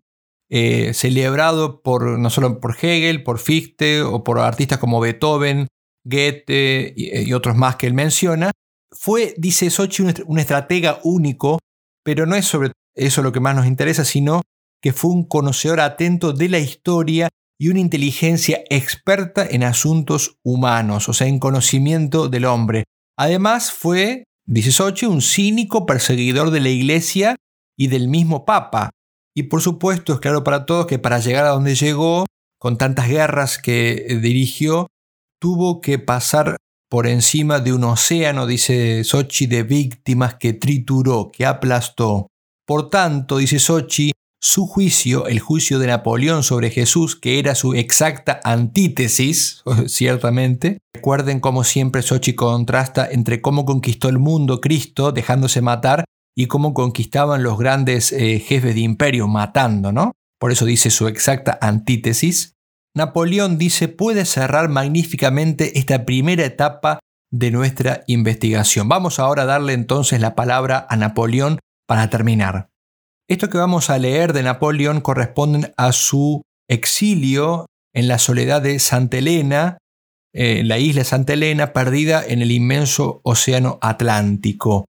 [0.50, 5.68] eh, celebrado por, no solo por Hegel, por Fichte o por artistas como Beethoven,
[6.04, 8.50] Goethe y, otros más que él menciona.
[8.90, 11.58] Fue, dice Sochi, un, un estratega único,
[12.04, 14.42] pero no es sobre eso lo que más nos interesa, sino
[14.82, 17.28] que fue un conocedor atento de la historia
[17.60, 22.84] y una inteligencia experta en asuntos humanos, o sea, en conocimiento del hombre.
[23.16, 27.36] Además fue, dice Sochi, un cínico perseguidor de la Iglesia
[27.76, 28.90] y del mismo Papa.
[29.34, 32.26] Y por supuesto es claro para todos que para llegar a donde llegó,
[32.60, 34.88] con tantas guerras que dirigió,
[35.40, 36.56] tuvo que pasar
[36.90, 42.28] por encima de un océano, dice Sochi, de víctimas que trituró, que aplastó.
[42.66, 47.74] Por tanto, dice Sochi, su juicio, el juicio de Napoleón sobre Jesús, que era su
[47.74, 50.78] exacta antítesis, ciertamente.
[50.94, 56.04] Recuerden cómo siempre Sochi contrasta entre cómo conquistó el mundo Cristo dejándose matar
[56.36, 60.12] y cómo conquistaban los grandes eh, jefes de imperio matando, ¿no?
[60.38, 62.54] Por eso dice su exacta antítesis.
[62.94, 68.88] Napoleón dice puede cerrar magníficamente esta primera etapa de nuestra investigación.
[68.88, 72.70] Vamos ahora a darle entonces la palabra a Napoleón para terminar.
[73.28, 78.78] Esto que vamos a leer de Napoleón corresponde a su exilio en la soledad de
[78.78, 79.76] Santa Elena,
[80.32, 84.86] eh, la isla Santa Elena, perdida en el inmenso océano Atlántico.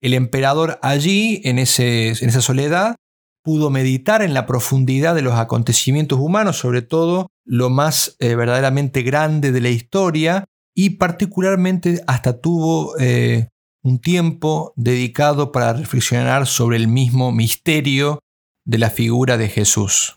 [0.00, 2.94] El emperador allí, en, ese, en esa soledad,
[3.42, 9.02] pudo meditar en la profundidad de los acontecimientos humanos, sobre todo lo más eh, verdaderamente
[9.02, 10.44] grande de la historia,
[10.76, 13.48] y particularmente hasta tuvo eh,
[13.82, 18.20] un tiempo dedicado para reflexionar sobre el mismo misterio
[18.64, 20.16] de la figura de Jesús.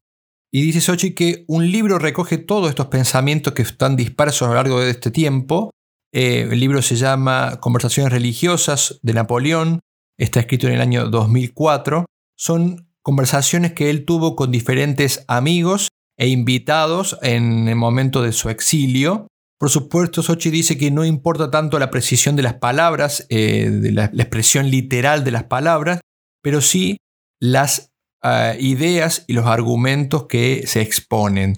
[0.51, 4.55] Y dice Sochi que un libro recoge todos estos pensamientos que están dispersos a lo
[4.55, 5.71] largo de este tiempo.
[6.13, 9.79] Eh, el libro se llama Conversaciones religiosas de Napoleón,
[10.19, 12.05] está escrito en el año 2004.
[12.37, 18.49] Son conversaciones que él tuvo con diferentes amigos e invitados en el momento de su
[18.49, 19.27] exilio
[19.63, 23.93] por supuesto, Sochi dice que no importa tanto la precisión de las palabras, eh, de
[23.93, 26.01] la, expresión literal de las palabras,
[26.41, 26.97] pero sí
[27.39, 31.55] las ah, ideas y los argumentos que se exponen.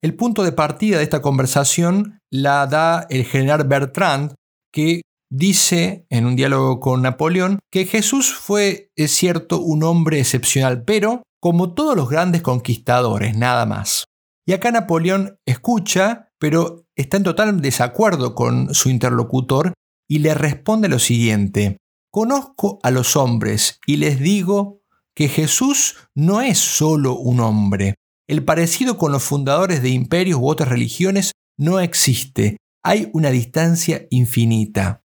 [0.00, 4.34] El punto de partida de esta conversación la da el general Bertrand,
[4.72, 10.84] que dice en un diálogo con Napoleón que Jesús fue, es cierto, un hombre excepcional,
[10.84, 14.04] pero como todos los grandes conquistadores, nada más.
[14.46, 19.72] Y acá Napoleón escucha, pero está en total desacuerdo con su interlocutor
[20.08, 21.78] y le responde lo siguiente,
[22.10, 24.82] conozco a los hombres y les digo
[25.14, 27.94] que Jesús no es solo un hombre.
[28.26, 32.56] El parecido con los fundadores de imperios u otras religiones no existe.
[32.82, 35.02] Hay una distancia infinita.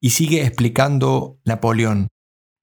[0.00, 2.08] Y sigue explicando Napoleón.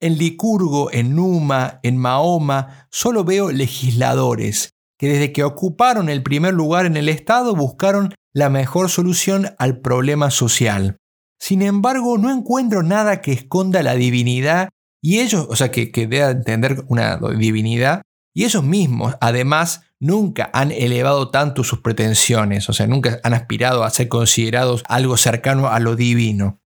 [0.01, 6.53] En Licurgo, en Numa, en Mahoma, solo veo legisladores que desde que ocuparon el primer
[6.53, 10.97] lugar en el Estado buscaron la mejor solución al problema social.
[11.39, 14.69] Sin embargo, no encuentro nada que esconda la divinidad
[15.01, 18.01] y ellos, o sea, que, que dé a entender una divinidad,
[18.33, 23.83] y ellos mismos, además, nunca han elevado tanto sus pretensiones, o sea, nunca han aspirado
[23.83, 26.59] a ser considerados algo cercano a lo divino.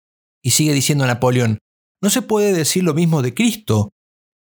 [0.43, 1.59] Y sigue diciendo Napoleón,
[2.01, 3.89] no se puede decir lo mismo de Cristo.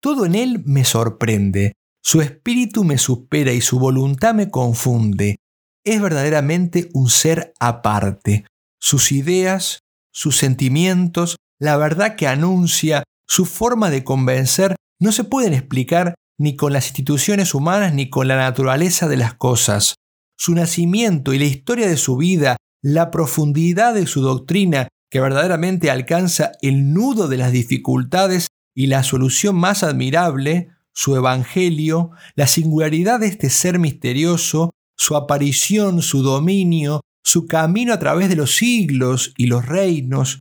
[0.01, 5.37] Todo en él me sorprende, su espíritu me supera y su voluntad me confunde.
[5.85, 8.45] Es verdaderamente un ser aparte.
[8.79, 9.79] Sus ideas,
[10.11, 16.55] sus sentimientos, la verdad que anuncia, su forma de convencer no se pueden explicar ni
[16.55, 19.95] con las instituciones humanas ni con la naturaleza de las cosas.
[20.37, 25.91] Su nacimiento y la historia de su vida, la profundidad de su doctrina, que verdaderamente
[25.91, 33.19] alcanza el nudo de las dificultades y la solución más admirable, su evangelio, la singularidad
[33.19, 39.33] de este ser misterioso, su aparición, su dominio, su camino a través de los siglos
[39.37, 40.39] y los reinos,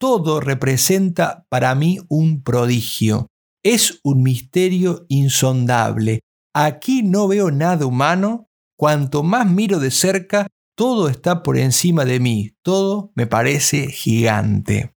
[0.00, 3.26] todo representa para mí un prodigio.
[3.62, 6.20] Es un misterio insondable.
[6.54, 8.46] Aquí no veo nada humano.
[8.78, 12.52] Cuanto más miro de cerca, todo está por encima de mí.
[12.62, 14.94] Todo me parece gigante.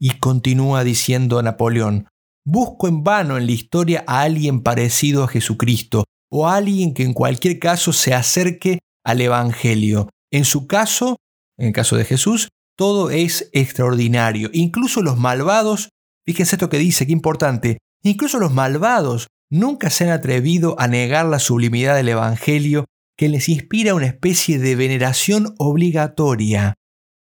[0.00, 2.08] Y continúa diciendo Napoleón,
[2.44, 6.04] busco en vano en la historia a alguien parecido a Jesucristo,
[6.36, 10.10] o alguien que en cualquier caso se acerque al Evangelio.
[10.32, 11.18] En su caso,
[11.56, 14.50] en el caso de Jesús, todo es extraordinario.
[14.52, 15.90] Incluso los malvados,
[16.26, 21.26] fíjense esto que dice, qué importante, incluso los malvados nunca se han atrevido a negar
[21.26, 26.74] la sublimidad del Evangelio que les inspira una especie de veneración obligatoria.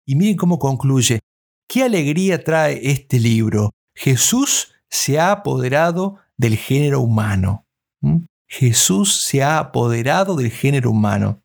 [0.06, 1.20] Y miren cómo concluye.
[1.66, 3.70] ¿Qué alegría trae este libro?
[3.96, 7.64] Jesús se ha apoderado del género humano.
[8.02, 8.24] ¿Mm?
[8.50, 11.42] Jesús se ha apoderado del género humano.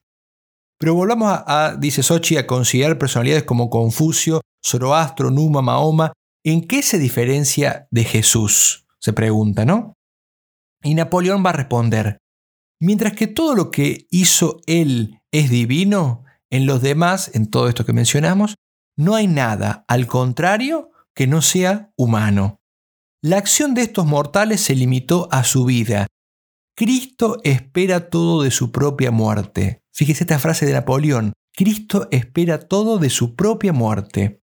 [0.79, 6.13] Pero volvamos a, dice Sochi, a considerar personalidades como Confucio, Zoroastro, Numa, Mahoma.
[6.43, 8.85] ¿En qué se diferencia de Jesús?
[8.99, 9.93] Se pregunta, ¿no?
[10.83, 12.17] Y Napoleón va a responder,
[12.79, 17.85] mientras que todo lo que hizo él es divino, en los demás, en todo esto
[17.85, 18.55] que mencionamos,
[18.97, 22.57] no hay nada, al contrario, que no sea humano.
[23.21, 26.07] La acción de estos mortales se limitó a su vida.
[26.77, 29.81] Cristo espera todo de su propia muerte.
[29.93, 31.31] Fíjese esta frase de Napoleón.
[31.55, 34.41] Cristo espera todo de su propia muerte.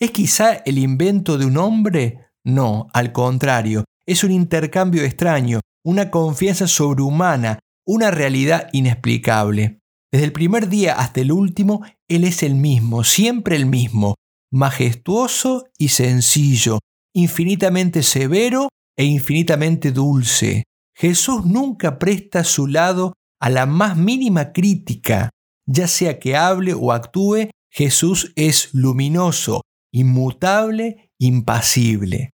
[0.00, 2.30] ¿Es quizá el invento de un hombre?
[2.44, 9.78] No, al contrario, es un intercambio extraño, una confianza sobrehumana, una realidad inexplicable.
[10.10, 14.16] Desde el primer día hasta el último, Él es el mismo, siempre el mismo,
[14.50, 16.80] majestuoso y sencillo,
[17.14, 20.64] infinitamente severo e infinitamente dulce.
[20.98, 25.30] Jesús nunca presta su lado a la más mínima crítica,
[25.64, 32.30] ya sea que hable o actúe, Jesús es luminoso, inmutable, impasible.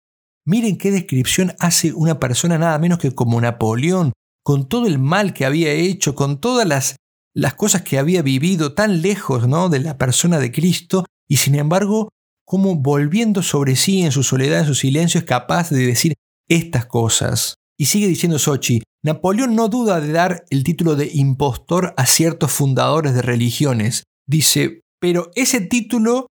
[0.45, 5.33] Miren qué descripción hace una persona nada menos que como Napoleón, con todo el mal
[5.33, 6.95] que había hecho, con todas las,
[7.35, 9.67] las cosas que había vivido tan lejos ¿no?
[9.67, 12.09] de la persona de Cristo, y sin embargo,
[12.45, 16.13] como volviendo sobre sí en su soledad, en su silencio, es capaz de decir
[16.47, 17.55] estas cosas.
[17.77, 22.51] Y sigue diciendo Sochi, Napoleón no duda de dar el título de impostor a ciertos
[22.51, 24.03] fundadores de religiones.
[24.27, 26.27] Dice, pero ese título,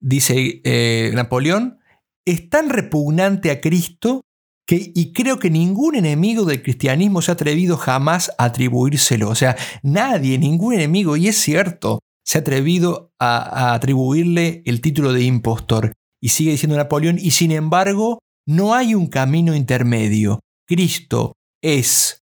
[0.00, 1.78] dice eh, Napoleón,
[2.26, 4.22] es tan repugnante a Cristo
[4.66, 9.28] que, y creo que ningún enemigo del cristianismo se ha atrevido jamás a atribuírselo.
[9.28, 13.36] O sea, nadie, ningún enemigo, y es cierto, se ha atrevido a,
[13.72, 15.92] a atribuirle el título de impostor.
[16.22, 20.40] Y sigue diciendo Napoleón, y sin embargo, no hay un camino intermedio.
[20.66, 22.22] Cristo es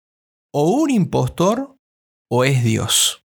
[0.53, 1.77] o un impostor
[2.31, 3.25] o es Dios.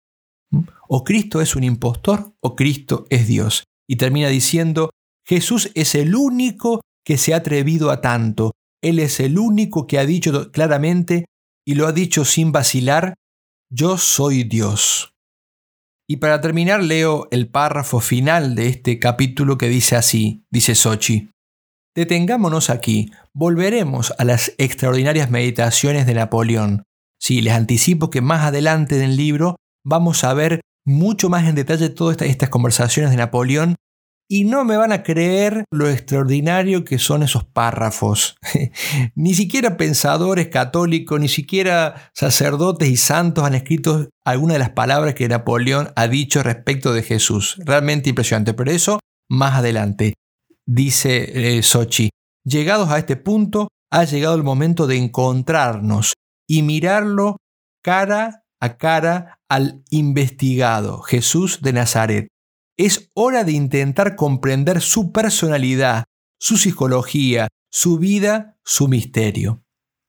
[0.88, 3.66] O Cristo es un impostor o Cristo es Dios.
[3.89, 4.91] Y termina diciendo,
[5.26, 8.51] Jesús es el único que se ha atrevido a tanto.
[8.82, 11.26] Él es el único que ha dicho claramente
[11.66, 13.16] y lo ha dicho sin vacilar,
[13.70, 15.14] yo soy Dios.
[16.10, 21.30] Y para terminar leo el párrafo final de este capítulo que dice así, dice Sochi.
[21.97, 26.83] Detengámonos aquí, volveremos a las extraordinarias meditaciones de Napoleón.
[27.19, 31.55] Sí, les anticipo que más adelante en el libro vamos a ver mucho más en
[31.55, 33.77] detalle todas estas conversaciones de Napoleón
[34.29, 38.35] y no me van a creer lo extraordinario que son esos párrafos.
[39.15, 45.15] ni siquiera pensadores católicos, ni siquiera sacerdotes y santos han escrito algunas de las palabras
[45.15, 47.57] que Napoleón ha dicho respecto de Jesús.
[47.65, 48.53] Realmente impresionante.
[48.53, 48.99] Pero eso
[49.31, 50.13] más adelante.
[50.68, 51.61] Dice eh,
[52.43, 56.13] llegados a este punto, ha llegado el momento de encontrarnos
[56.47, 57.38] y mirarlo
[57.82, 62.28] cara a cara al investigado, Jesús de Nazaret
[62.78, 66.05] es hora de intentar comprender su personalidad,
[66.39, 69.63] su psicología, su vida, su misterio.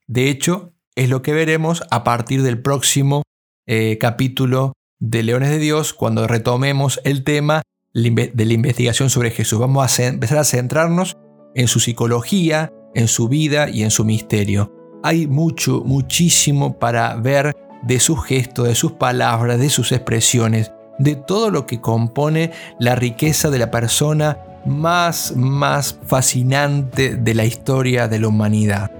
[0.07, 3.23] De hecho, es lo que veremos a partir del próximo
[3.67, 7.63] eh, capítulo de Leones de Dios, cuando retomemos el tema
[7.95, 9.59] de la investigación sobre Jesús.
[9.59, 11.16] Vamos a empezar a centrarnos
[11.55, 14.72] en su psicología, en su vida y en su misterio.
[15.03, 21.14] Hay mucho, muchísimo para ver de sus gestos, de sus palabras, de sus expresiones de
[21.14, 28.09] todo lo que compone la riqueza de la persona más, más fascinante de la historia
[28.09, 28.91] de la humanidad.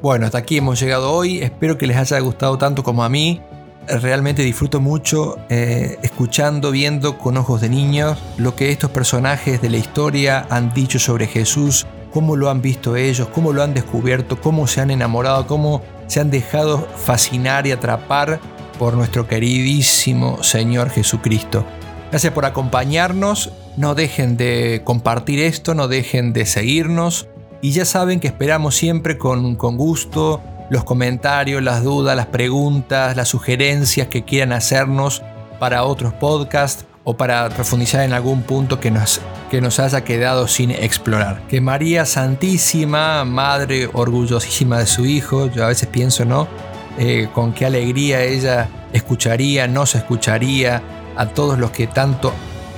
[0.00, 3.40] Bueno, hasta aquí hemos llegado hoy, espero que les haya gustado tanto como a mí.
[3.86, 9.68] Realmente disfruto mucho eh, escuchando, viendo con ojos de niños lo que estos personajes de
[9.68, 14.40] la historia han dicho sobre Jesús, cómo lo han visto ellos, cómo lo han descubierto,
[14.40, 18.40] cómo se han enamorado, cómo se han dejado fascinar y atrapar
[18.78, 21.64] por nuestro queridísimo Señor Jesucristo.
[22.10, 27.26] Gracias por acompañarnos, no dejen de compartir esto, no dejen de seguirnos
[27.60, 30.40] y ya saben que esperamos siempre con, con gusto
[30.70, 35.22] los comentarios, las dudas, las preguntas, las sugerencias que quieran hacernos
[35.58, 40.48] para otros podcasts o para profundizar en algún punto que nos, que nos haya quedado
[40.48, 41.42] sin explorar.
[41.48, 46.48] Que María Santísima, Madre orgullosísima de su Hijo, yo a veces pienso, ¿no?
[46.98, 50.82] Eh, con qué alegría ella escucharía, nos escucharía
[51.16, 52.32] a todos los que tanto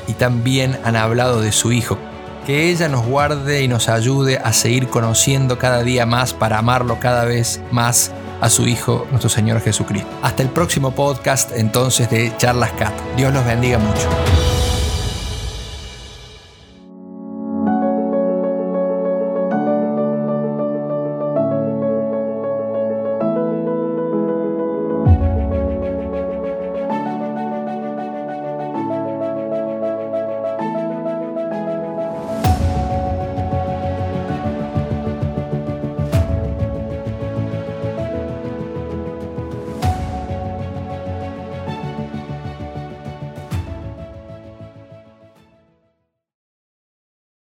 [0.09, 1.99] y tan bien han hablado de su Hijo.
[2.47, 7.01] Que ella nos guarde y nos ayude a seguir conociendo cada día más para amarlo
[7.01, 10.09] cada vez más a su Hijo, nuestro Señor Jesucristo.
[10.22, 12.92] Hasta el próximo podcast entonces de Charlas Cat.
[13.16, 14.45] Dios los bendiga mucho.